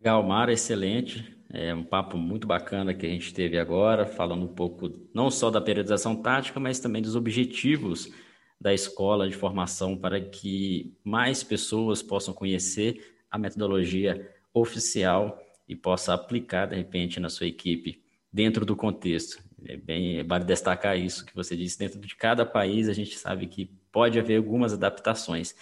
[0.00, 1.36] Legal, Mara, excelente.
[1.52, 5.50] É um papo muito bacana que a gente teve agora, falando um pouco não só
[5.50, 8.10] da periodização tática, mas também dos objetivos
[8.58, 15.38] da escola de formação para que mais pessoas possam conhecer a metodologia oficial
[15.68, 19.42] e possa aplicar de repente na sua equipe dentro do contexto.
[19.66, 23.18] É bem, é vale destacar isso que você disse, dentro de cada país a gente
[23.18, 25.54] sabe que pode haver algumas adaptações.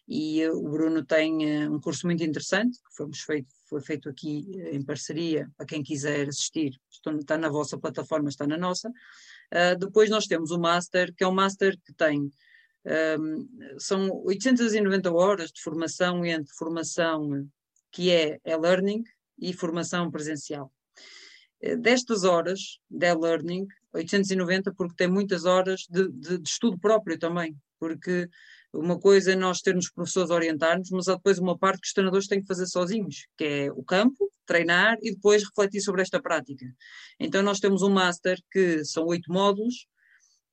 [0.08, 4.08] E uh, o Bruno tem uh, um curso muito interessante, que fomos feito, foi feito
[4.08, 8.90] aqui uh, em parceria, para quem quiser assistir, está na vossa plataforma, está na nossa.
[9.78, 12.30] Depois nós temos o Master, que é um Master que tem,
[13.18, 13.48] um,
[13.78, 17.48] são 890 horas de formação entre formação
[17.90, 19.04] que é e-learning,
[19.38, 20.72] e formação presencial.
[21.60, 27.18] Eh, destas horas de e-learning, 890, porque tem muitas horas de, de, de, estudo próprio
[27.18, 28.28] também, porque
[28.74, 31.92] uma coisa é nós termos professores a orientar-nos, mas há depois uma parte que os
[31.92, 36.20] treinadores têm que fazer sozinhos, que é o campo, treinar e depois refletir sobre esta
[36.20, 36.66] prática.
[37.18, 39.86] Então nós temos um master que são oito módulos,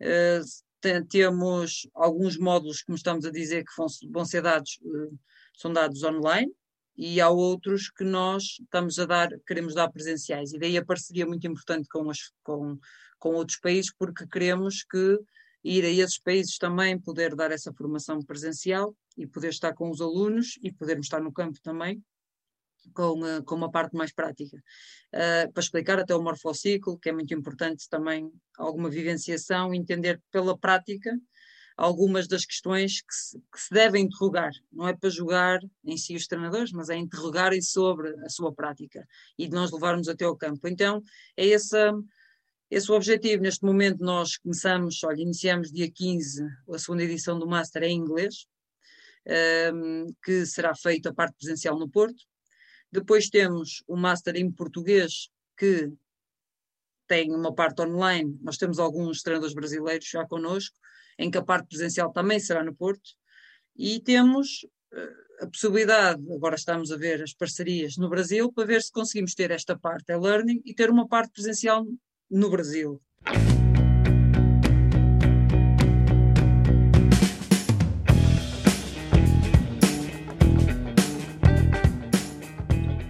[0.02, 3.74] uh, temos alguns módulos, como estamos a dizer, que
[4.12, 5.20] vão, ser dados, uh,
[5.56, 6.52] são dados online,
[6.96, 10.54] e há outros que nós estamos a dar, queremos dar presenciais.
[10.54, 12.78] E daí a parceria muito importante com, as, com,
[13.18, 15.18] com outros países, porque queremos que
[15.64, 20.02] ir a esses países também poder dar essa formação presencial e poder estar com os
[20.02, 22.04] alunos e podermos estar no campo também
[22.94, 24.58] com, com uma parte mais prática.
[25.14, 30.58] Uh, para explicar até o morfociclo, que é muito importante também alguma vivenciação, entender pela
[30.58, 31.16] prática
[31.78, 34.52] algumas das questões que se, que se, devem interrogar.
[34.72, 39.08] Não é para julgar em si os treinadores, mas é interrogarem sobre a sua prática
[39.38, 40.68] e de nós levarmos até ao campo.
[40.68, 41.02] Então,
[41.36, 41.46] é
[42.72, 43.44] esse, esse o objetivo.
[43.44, 46.44] Neste momento, nós começamos, olha, iniciamos dia 15
[46.74, 48.48] a segunda edição do Master em inglês,
[49.74, 52.24] um, que será feito a parte presencial no Porto.
[52.92, 55.92] Depois temos o Master em português, que
[57.08, 58.38] tem uma parte online.
[58.42, 60.78] Nós temos alguns treinadores brasileiros já connosco,
[61.20, 63.12] em que a parte presencial também será no Porto,
[63.76, 68.82] e temos uh, a possibilidade, agora estamos a ver as parcerias no Brasil, para ver
[68.82, 71.86] se conseguimos ter esta parte e-learning e ter uma parte presencial
[72.32, 73.02] no Brasil.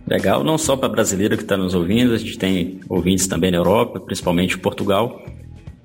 [0.08, 3.58] Legal, não só para brasileiro que está nos ouvindo, a gente tem ouvintes também na
[3.58, 5.24] Europa, principalmente Portugal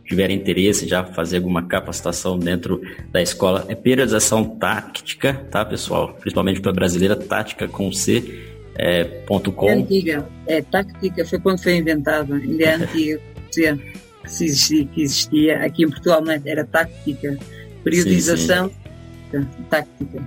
[0.07, 2.81] tiver interesse já fazer alguma capacitação dentro
[3.11, 6.15] da escola, é periodização tática, tá, pessoal?
[6.21, 8.56] Principalmente para brasileira, tática com C.
[8.79, 9.69] É, ponto com.
[9.69, 13.21] É antiga, é tática, foi quando foi inventada, ainda é antiga,
[13.51, 13.77] que
[14.25, 16.41] existia, que existia, aqui em Portugal não é?
[16.45, 17.39] era tática,
[17.83, 19.47] periodização sim, sim.
[19.71, 20.23] tática.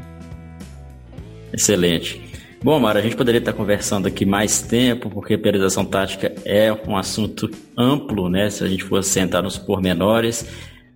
[1.54, 2.30] Excelente.
[2.62, 6.98] Bom, Mara, a gente poderia estar conversando aqui mais tempo, porque periodização tática é um
[6.98, 8.50] assunto amplo, né?
[8.50, 10.46] Se a gente for sentar nos pormenores,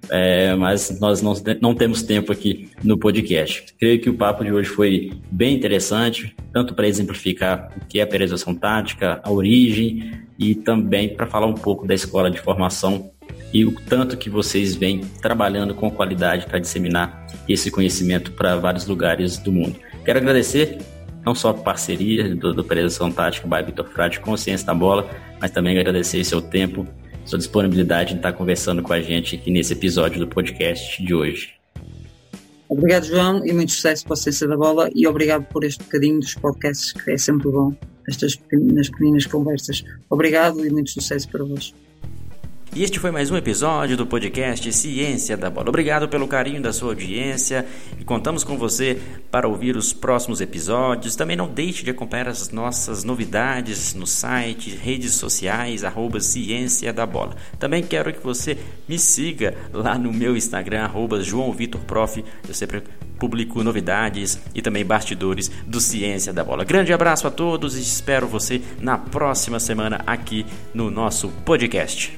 [0.09, 3.65] é, mas nós não, não temos tempo aqui no podcast.
[3.79, 8.03] Creio que o papo de hoje foi bem interessante, tanto para exemplificar o que é
[8.03, 13.11] a periodização tática, a origem e também para falar um pouco da escola de formação
[13.53, 18.87] e o tanto que vocês vêm trabalhando com qualidade para disseminar esse conhecimento para vários
[18.87, 19.75] lugares do mundo.
[20.03, 20.79] Quero agradecer
[21.23, 25.09] não só a parceria do, do Predação Tática by Vitor Frade com Ciência da Bola,
[25.39, 26.85] mas também agradecer seu tempo,
[27.25, 31.53] sua disponibilidade em estar conversando com a gente aqui nesse episódio do podcast de hoje.
[32.67, 36.19] Obrigado, João, e muito sucesso para a Ciência da Bola e obrigado por este bocadinho
[36.19, 37.73] dos podcasts, que é sempre bom,
[38.07, 39.83] estas pequenas, pequenas conversas.
[40.09, 41.73] Obrigado e muito sucesso para vós.
[42.75, 45.69] E este foi mais um episódio do podcast Ciência da Bola.
[45.69, 47.67] Obrigado pelo carinho da sua audiência
[47.99, 48.99] e contamos com você
[49.29, 51.15] para ouvir os próximos episódios.
[51.15, 57.05] Também não deixe de acompanhar as nossas novidades no site, redes sociais, arroba Ciência da
[57.05, 57.35] Bola.
[57.59, 58.57] Também quero que você
[58.87, 62.25] me siga lá no meu Instagram, arroba João Vitor Prof.
[62.47, 62.81] Eu sempre
[63.23, 66.65] publico novidades e também bastidores do Ciência da Bola.
[66.65, 72.17] Grande abraço a todos e espero você na próxima semana aqui no nosso podcast.